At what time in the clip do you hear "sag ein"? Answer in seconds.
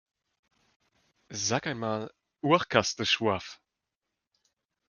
1.45-1.77